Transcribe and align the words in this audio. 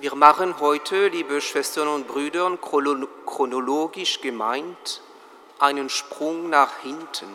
Wir 0.00 0.14
machen 0.14 0.58
heute, 0.60 1.08
liebe 1.08 1.42
Schwestern 1.42 1.86
und 1.86 2.08
Brüder, 2.08 2.56
chronologisch 2.56 4.22
gemeint 4.22 5.02
einen 5.58 5.90
Sprung 5.90 6.48
nach 6.48 6.78
hinten. 6.78 7.28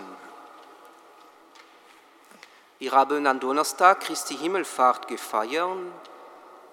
Wir 2.79 2.91
haben 2.91 3.27
am 3.27 3.39
Donnerstag 3.39 3.99
Christi 3.99 4.35
Himmelfahrt 4.35 5.07
gefeiert 5.07 5.77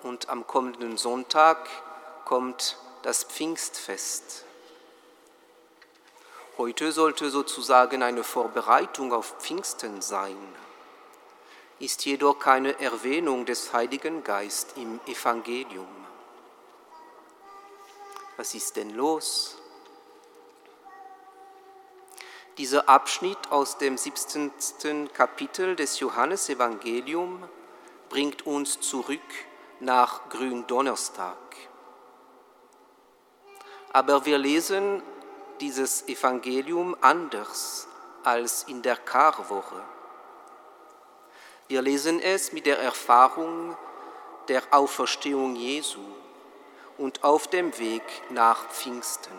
und 0.03 0.31
am 0.31 0.47
kommenden 0.47 0.97
Sonntag 0.97 1.69
kommt 2.25 2.79
das 3.03 3.25
Pfingstfest. 3.25 4.47
Heute 6.57 6.93
sollte 6.93 7.29
sozusagen 7.29 8.03
eine 8.03 8.25
Vorbereitung 8.25 9.13
auf 9.13 9.35
Pfingsten 9.41 10.01
sein, 10.01 10.39
ist 11.79 12.05
jedoch 12.05 12.39
keine 12.39 12.79
Erwähnung 12.81 13.45
des 13.45 13.73
Heiligen 13.73 14.23
Geist 14.23 14.77
im 14.77 15.01
Evangelium. 15.07 15.87
Was 18.37 18.55
ist 18.55 18.77
denn 18.77 18.91
los? 18.91 19.57
Dieser 22.59 22.89
Abschnitt 22.89 23.51
aus 23.51 23.79
dem 23.79 23.97
17. 23.97 25.11
Kapitel 25.13 25.75
des 25.75 26.01
Johannesevangelium 26.01 27.49
bringt 28.09 28.47
uns 28.47 28.79
zurück 28.81 29.21
nach 29.81 30.29
Gründonnerstag. 30.29 31.39
Aber 33.93 34.25
wir 34.27 34.39
lesen 34.39 35.03
dieses 35.61 36.09
Evangelium 36.09 36.97
anders 37.01 37.89
als 38.23 38.65
in 38.65 38.83
der 38.83 38.97
Karwoche. 38.97 39.83
Wir 41.73 41.81
lesen 41.81 42.21
es 42.21 42.53
mit 42.53 42.67
der 42.67 42.79
Erfahrung 42.81 43.79
der 44.49 44.63
Auferstehung 44.73 45.57
Jesu 45.57 46.05
und 46.99 47.25
auf 47.25 47.49
dem 47.49 47.79
Weg 47.79 48.03
nach 48.29 48.69
Pfingsten. 48.69 49.33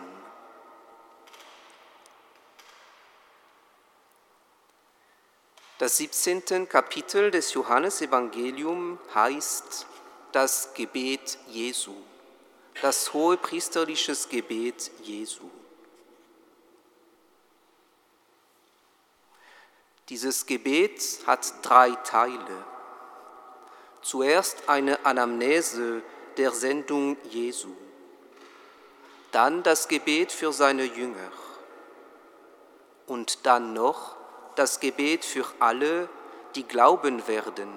Das 5.78 5.98
17. 5.98 6.68
Kapitel 6.68 7.30
des 7.30 7.54
Johannesevangelium 7.54 8.98
heißt 9.14 9.86
das 10.32 10.74
Gebet 10.74 11.38
Jesu, 11.46 11.94
das 12.82 13.12
hohe 13.12 13.36
priesterliches 13.36 14.28
Gebet 14.28 14.90
Jesu. 15.04 15.48
Dieses 20.10 20.44
Gebet 20.44 21.20
hat 21.26 21.54
drei 21.62 21.90
Teile. 21.90 22.64
Zuerst 24.02 24.68
eine 24.68 25.06
Anamnese 25.06 26.02
der 26.36 26.50
Sendung 26.50 27.16
Jesu, 27.30 27.70
dann 29.32 29.62
das 29.62 29.88
Gebet 29.88 30.30
für 30.30 30.52
seine 30.52 30.84
Jünger 30.84 31.32
und 33.06 33.46
dann 33.46 33.72
noch 33.72 34.16
das 34.56 34.78
Gebet 34.80 35.24
für 35.24 35.46
alle, 35.58 36.08
die 36.54 36.64
glauben 36.64 37.26
werden, 37.26 37.68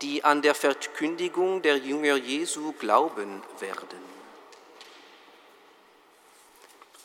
die 0.00 0.24
an 0.24 0.40
der 0.40 0.54
Verkündigung 0.54 1.60
der 1.60 1.76
Jünger 1.76 2.16
Jesu 2.16 2.72
glauben 2.72 3.42
werden. 3.60 4.12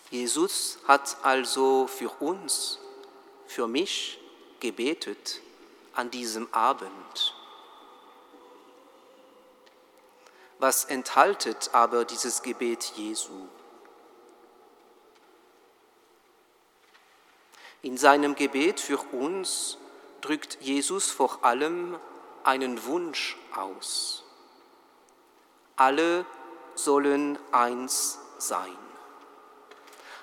Jesus 0.10 0.80
hat 0.88 1.18
also 1.22 1.88
für 1.88 2.10
uns, 2.22 2.80
für 3.46 3.68
mich, 3.68 4.20
gebetet 4.60 5.42
an 5.94 6.12
diesem 6.12 6.52
Abend. 6.54 7.36
Was 10.60 10.86
enthaltet 10.86 11.70
aber 11.74 12.06
dieses 12.06 12.42
Gebet 12.42 12.94
Jesu? 12.96 13.48
In 17.82 17.98
seinem 17.98 18.36
Gebet 18.36 18.80
für 18.80 18.98
uns 19.14 19.78
drückt 20.22 20.58
Jesus 20.62 21.12
vor 21.12 21.44
allem 21.46 22.00
einen 22.44 22.86
Wunsch 22.86 23.38
aus. 23.56 24.24
Alle 25.76 26.26
sollen 26.74 27.38
eins 27.52 28.20
sein. 28.40 28.78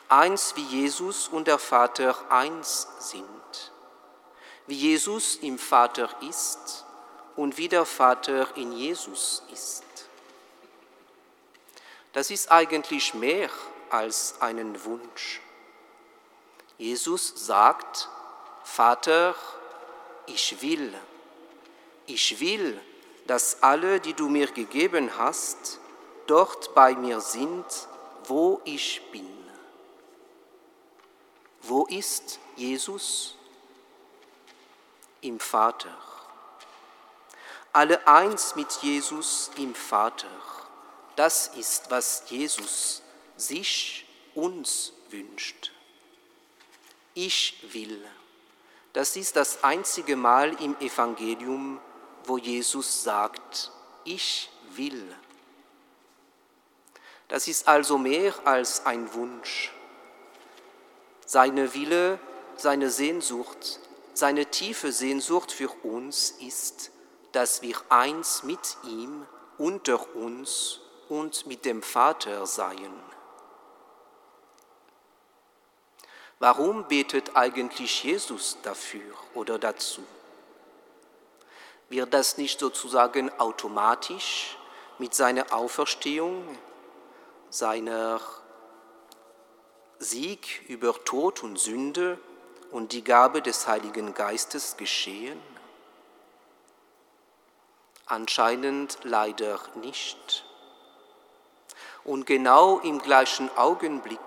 Eins 0.09 0.57
wie 0.57 0.65
Jesus 0.65 1.29
und 1.29 1.47
der 1.47 1.59
Vater 1.59 2.31
eins 2.31 2.89
sind 2.99 3.73
wie 4.67 4.75
Jesus 4.75 5.37
im 5.37 5.59
Vater 5.59 6.09
ist 6.29 6.85
und 7.37 7.59
wie 7.59 7.69
der 7.69 7.85
Vater 7.85 8.57
in 8.57 8.73
Jesus 8.73 9.43
ist. 9.53 9.85
Das 12.13 12.31
ist 12.31 12.51
eigentlich 12.51 13.13
mehr 13.15 13.51
als 13.91 14.41
einen 14.41 14.85
Wunsch. 14.85 15.41
Jesus 16.79 17.33
sagt, 17.35 18.09
Vater, 18.63 19.35
ich 20.27 20.61
will, 20.63 20.95
ich 22.07 22.41
will, 22.41 22.81
dass 23.27 23.63
alle, 23.63 24.01
die 24.01 24.15
du 24.15 24.29
mir 24.29 24.49
gegeben 24.49 25.17
hast, 25.19 25.79
dort 26.27 26.75
bei 26.75 26.95
mir 26.95 27.21
sind, 27.21 27.65
wo 28.25 28.61
ich 28.65 29.03
bin. 29.13 29.29
Wo 31.63 31.87
ist 31.87 32.39
Jesus? 32.57 33.37
Im 35.25 35.41
Vater. 35.41 35.97
Alle 37.73 38.07
eins 38.07 38.55
mit 38.55 38.71
Jesus 38.83 39.51
im 39.57 39.75
Vater. 39.75 40.29
Das 41.17 41.49
ist, 41.49 41.91
was 41.91 42.25
Jesus 42.29 43.03
sich, 43.37 44.07
uns 44.35 44.93
wünscht. 45.11 45.73
Ich 47.15 47.57
will. 47.73 48.05
Das 48.93 49.17
ist 49.17 49.37
das 49.37 49.65
einzige 49.65 50.15
Mal 50.15 50.61
im 50.63 50.79
Evangelium, 50.81 51.81
wo 52.25 52.39
Jesus 52.39 53.03
sagt, 53.03 53.73
ich 54.05 54.51
will. 54.77 55.15
Das 57.29 57.49
ist 57.49 57.67
also 57.67 57.99
mehr 57.99 58.35
als 58.45 58.87
ein 58.87 59.13
Wunsch. 59.15 59.73
Seine 61.27 61.75
Wille, 61.75 62.21
seine 62.57 62.91
Sehnsucht 62.91 63.81
seine 64.15 64.47
tiefe 64.47 64.93
Sehnsucht 64.93 65.53
für 65.53 65.69
uns 65.83 66.31
ist, 66.31 66.91
dass 67.33 67.63
wir 67.63 67.77
eins 67.89 68.45
mit 68.45 68.77
ihm, 68.85 69.27
unter 69.59 70.15
uns 70.17 70.81
und 71.09 71.47
mit 71.47 71.65
dem 71.65 71.83
Vater 71.83 72.47
seien. 72.47 72.93
Warum 76.39 76.89
betet 76.89 77.37
eigentlich 77.37 78.05
Jesus 78.05 78.59
dafür 78.63 79.15
oder 79.35 79.59
dazu? 79.59 80.03
Wird 81.89 82.13
das 82.13 82.39
nicht 82.39 82.59
sozusagen 82.59 83.31
automatisch 83.39 84.57
mit 84.99 85.15
seiner 85.15 85.53
Auferstehung, 85.53 86.59
seiner 87.51 88.21
Sieg 89.99 90.63
über 90.69 91.05
Tod 91.05 91.43
und 91.43 91.59
Sünde 91.59 92.19
und 92.75 92.91
die 92.91 93.05
Gabe 93.05 93.41
des 93.41 93.69
Heiligen 93.69 94.15
Geistes 94.15 94.77
geschehen? 94.77 95.41
Anscheinend 98.05 98.99
leider 99.05 99.61
nicht. 99.77 100.45
Und 102.03 102.27
genau 102.27 102.81
im 102.81 102.99
gleichen 102.99 103.49
Augenblick, 103.57 104.19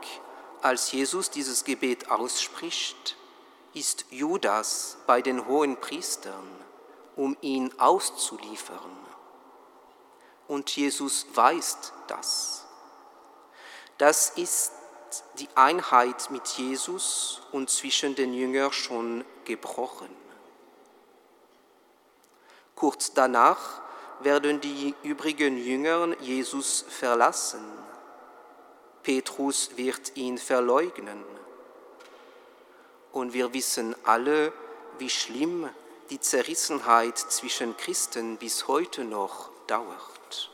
als 0.62 0.94
Jesus 0.94 1.30
dieses 1.30 1.66
Gebet 1.66 2.09
ausspricht, 2.09 3.18
ist 3.74 4.06
Judas 4.12 4.96
bei 5.08 5.22
den 5.22 5.46
hohen 5.46 5.75
Priestern, 5.75 6.47
um 7.18 7.35
ihn 7.41 7.78
auszuliefern. 7.78 8.97
Und 10.47 10.73
Jesus 10.73 11.26
weiß 11.34 11.91
das. 12.08 12.66
Das 13.97 14.29
ist 14.29 14.72
die 15.40 15.50
Einheit 15.56 16.30
mit 16.32 16.48
Jesus 16.48 17.42
und 17.52 17.70
zwischen 17.70 18.16
den 18.16 18.34
Jüngern 18.34 18.72
schon 18.72 19.24
gebrochen. 19.46 20.09
Kurz 22.76 23.14
danach 23.14 23.82
werden 24.20 24.62
die 24.62 24.94
übrigen 25.04 25.58
Jünger 25.58 26.16
Jesus 26.22 26.86
verlassen. 26.88 27.62
Petrus 29.04 29.72
wird 29.78 30.16
ihn 30.16 30.38
verleugnen. 30.38 31.24
Und 33.12 33.34
wir 33.34 33.54
wissen 33.54 33.96
alle, 34.04 34.52
wie 35.00 35.09
schlimm 35.09 35.70
die 36.09 36.20
Zerrissenheit 36.20 37.18
zwischen 37.18 37.76
Christen 37.78 38.38
bis 38.38 38.68
heute 38.68 39.04
noch 39.04 39.50
dauert. 39.68 40.52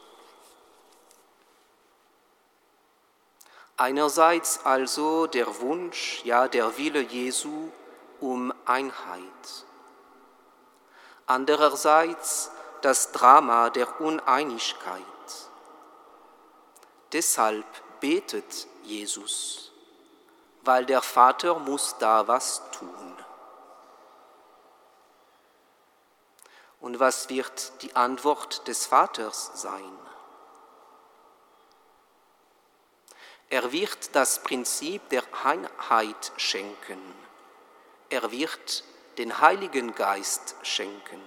Einerseits 3.78 4.66
also 4.66 5.28
der 5.28 5.60
Wunsch, 5.62 6.24
ja 6.24 6.48
der 6.48 6.78
Wille 6.78 7.02
Jesu 7.02 7.70
um 8.20 8.54
Einheit. 8.66 9.66
Andererseits 11.26 12.52
das 12.82 13.12
Drama 13.12 13.70
der 13.70 14.02
Uneinigkeit, 14.02 15.04
Deshalb 17.14 17.66
betet 18.00 18.68
Jesus, 18.82 19.72
weil 20.64 20.84
der 20.84 21.04
Vater 21.04 21.60
muss 21.60 21.96
da 22.00 22.28
was 22.28 22.64
tun. 22.72 22.90
Und 26.80 27.00
was 27.00 27.30
wird 27.30 27.84
die 27.84 27.96
Antwort 27.96 28.68
des 28.68 28.88
Vaters 28.88 29.52
sein? 29.54 30.00
Er 33.54 33.72
wird 33.72 34.16
das 34.16 34.42
Prinzip 34.42 35.10
der 35.10 35.22
Einheit 35.44 36.32
schenken. 36.38 37.00
Er 38.10 38.32
wird 38.32 38.84
den 39.20 39.42
Heiligen 39.42 39.94
Geist 39.94 40.56
schenken. 40.64 41.22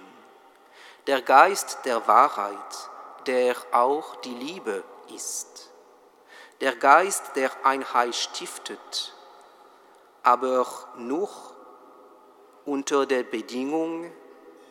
Der 1.07 1.21
Geist 1.21 1.85
der 1.85 2.05
Wahrheit, 2.05 2.89
der 3.27 3.55
auch 3.71 4.17
die 4.17 4.33
Liebe 4.33 4.83
ist. 5.15 5.69
Der 6.59 6.75
Geist 6.75 7.37
der 7.37 7.65
Einheit 7.65 8.13
stiftet, 8.13 9.15
aber 10.21 10.67
nur 10.97 11.29
unter 12.65 13.05
der 13.05 13.23
Bedingung, 13.23 14.11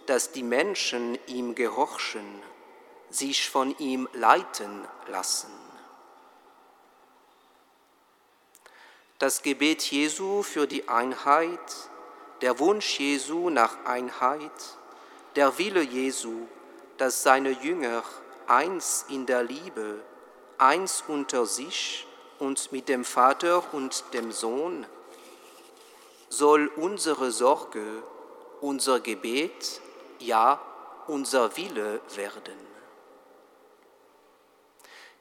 dass 0.05 0.31
die 0.31 0.43
Menschen 0.43 1.19
ihm 1.27 1.55
gehorchen, 1.55 2.43
sich 3.09 3.49
von 3.49 3.75
ihm 3.79 4.11
leiten 4.13 4.87
lassen. 5.07 5.66
Das 9.19 9.41
Gebet 9.41 9.83
Jesu 9.83 10.43
für 10.43 10.67
die 10.67 10.89
Einheit, 10.89 11.59
der 12.43 12.59
Wunsch 12.59 13.01
Jesu 13.01 13.49
nach 13.49 13.87
Einheit, 13.87 14.53
der 15.37 15.57
Wille 15.57 15.81
Jesu, 15.81 16.47
dass 16.99 17.23
seine 17.23 17.51
Jünger 17.51 18.03
eins 18.47 19.07
in 19.09 19.25
der 19.25 19.43
Liebe, 19.43 20.03
eins 20.59 21.03
unter 21.09 21.47
sich 21.47 22.07
und 22.39 22.73
mit 22.73 22.91
dem 22.91 23.07
Vater 23.07 23.63
und 23.73 24.05
dem 24.13 24.33
Sohn, 24.33 24.85
soll 26.29 26.67
unsere 26.77 27.31
Sorge, 27.31 28.03
unser 28.61 29.01
Gebet, 29.01 29.81
ja 30.19 30.61
unser 31.07 31.57
Wille 31.57 32.01
werden. 32.17 32.76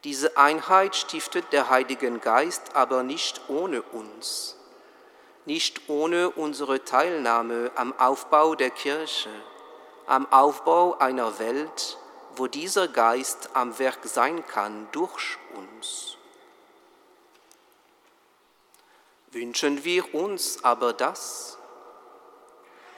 Diese 0.06 0.38
Einheit 0.38 0.96
stiftet 0.96 1.52
der 1.52 1.72
Heilige 1.72 2.20
Geist 2.20 2.76
aber 2.76 3.02
nicht 3.02 3.42
ohne 3.50 3.82
uns, 3.82 4.56
nicht 5.46 5.90
ohne 5.90 6.30
unsere 6.30 6.84
Teilnahme 6.84 7.72
am 7.74 7.92
Aufbau 7.98 8.54
der 8.54 8.70
Kirche, 8.70 9.32
am 10.06 10.32
Aufbau 10.32 10.96
einer 11.00 11.40
Welt, 11.40 11.98
wo 12.36 12.46
dieser 12.46 12.88
Geist 12.88 13.50
am 13.56 13.80
Werk 13.80 13.98
sein 14.04 14.46
kann 14.46 14.88
durch 14.92 15.40
uns. 15.56 16.18
Wünschen 19.32 19.84
wir 19.84 20.14
uns 20.14 20.64
aber 20.64 20.94
das? 20.94 21.58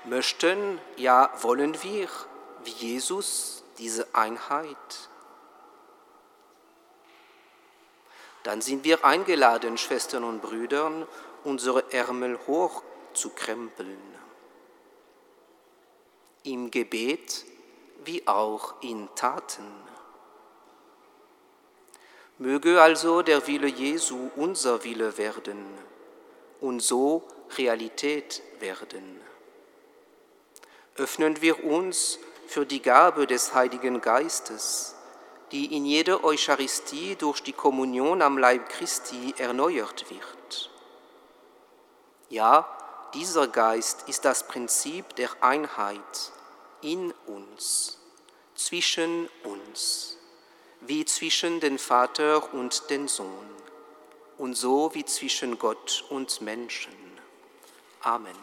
Möchten, 0.04 0.82
ja 0.98 1.32
wollen 1.40 1.82
wir, 1.84 2.10
wie 2.66 2.72
Jesus, 2.72 3.64
diese 3.78 4.14
Einheit? 4.14 5.07
Dann 8.48 8.62
sind 8.62 8.86
wir 8.86 9.04
eingeladen, 9.04 9.78
Schwestern 9.78 10.24
und 10.24 10.42
Brüdern, 10.42 11.06
unsere 11.44 11.92
Ärmel 11.92 12.40
hoch 12.48 12.82
zu 13.12 13.32
krempeln. 13.32 14.00
Im 16.44 16.72
Gebet 16.72 17.44
wie 18.06 18.26
auch 18.26 18.82
in 18.82 19.10
Taten. 19.16 19.70
Möge 22.38 22.82
also 22.82 23.22
der 23.22 23.46
Wille 23.48 23.68
Jesu 23.68 24.32
unser 24.38 24.82
Wille 24.86 25.18
werden 25.18 25.66
und 26.62 26.80
so 26.80 27.28
Realität 27.58 28.42
werden. 28.62 29.20
Öffnen 30.96 31.42
wir 31.42 31.66
uns 31.66 32.18
für 32.48 32.66
die 32.66 32.82
Gabe 32.82 33.28
des 33.28 33.54
Heiligen 33.54 34.00
Geistes, 34.00 34.96
die 35.52 35.76
in 35.76 35.86
jeder 35.86 36.24
Eucharistie 36.24 37.16
durch 37.16 37.42
die 37.42 37.54
Kommunion 37.54 38.22
am 38.22 38.38
Leib 38.38 38.70
Christi 38.70 39.34
erneuert 39.38 40.10
wird. 40.10 40.70
Ja, 42.30 42.68
dieser 43.14 43.48
Geist 43.48 44.08
ist 44.10 44.26
das 44.26 44.48
Prinzip 44.48 45.16
der 45.16 45.30
Einheit 45.42 46.32
in 46.82 47.14
uns, 47.26 47.98
zwischen 48.56 49.30
uns, 49.44 50.18
wie 50.82 51.06
zwischen 51.06 51.60
den 51.60 51.80
Vater 51.80 52.54
und 52.54 52.90
den 52.90 53.08
Sohn 53.08 53.50
und 54.38 54.56
so 54.56 54.94
wie 54.94 55.06
zwischen 55.06 55.58
Gott 55.58 56.04
und 56.10 56.42
Menschen. 56.42 56.94
Amen. 58.02 58.36